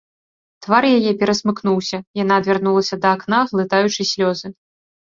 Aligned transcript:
Твар 0.65 0.87
яе 0.97 1.13
перасмыкнуўся, 1.19 1.97
яна 2.23 2.33
адвярнулася 2.43 2.95
да 3.05 3.17
акна, 3.21 3.47
глытаючы 3.55 4.01
слёзы. 4.17 4.47